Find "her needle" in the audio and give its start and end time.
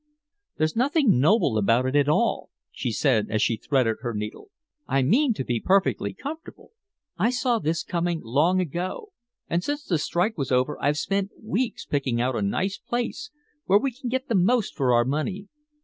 4.01-4.49